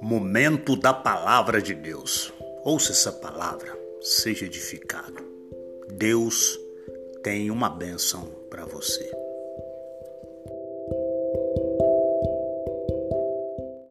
Momento 0.00 0.76
da 0.76 0.94
palavra 0.94 1.60
de 1.60 1.74
Deus. 1.74 2.32
Ouça 2.64 2.92
essa 2.92 3.10
palavra, 3.10 3.76
seja 4.00 4.46
edificado. 4.46 5.26
Deus 5.92 6.58
tem 7.22 7.50
uma 7.50 7.68
bênção 7.68 8.26
para 8.48 8.64
você. 8.64 9.10